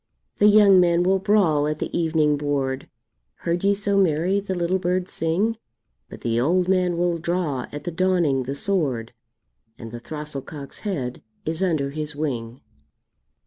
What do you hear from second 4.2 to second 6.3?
the little bird sing? But